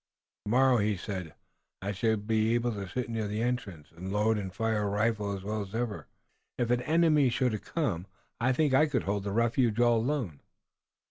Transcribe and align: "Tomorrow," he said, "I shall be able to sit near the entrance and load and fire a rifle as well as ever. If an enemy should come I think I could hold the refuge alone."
"Tomorrow," 0.45 0.77
he 0.77 0.97
said, 0.97 1.35
"I 1.79 1.91
shall 1.91 2.17
be 2.17 2.55
able 2.55 2.71
to 2.71 2.89
sit 2.89 3.07
near 3.07 3.27
the 3.27 3.43
entrance 3.43 3.91
and 3.95 4.11
load 4.11 4.39
and 4.39 4.51
fire 4.51 4.81
a 4.81 4.87
rifle 4.89 5.31
as 5.31 5.43
well 5.43 5.61
as 5.61 5.75
ever. 5.75 6.07
If 6.57 6.71
an 6.71 6.81
enemy 6.81 7.29
should 7.29 7.61
come 7.63 8.07
I 8.39 8.51
think 8.51 8.73
I 8.73 8.87
could 8.87 9.03
hold 9.03 9.25
the 9.25 9.31
refuge 9.31 9.77
alone." 9.77 10.39